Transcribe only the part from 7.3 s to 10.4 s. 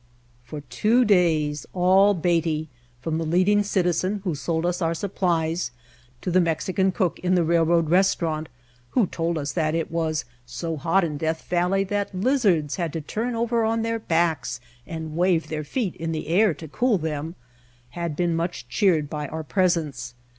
the railroad restaurant who told us that it was